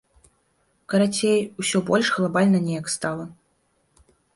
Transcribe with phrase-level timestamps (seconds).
[0.93, 3.33] Карацей, усё больш глабальна неяк стала.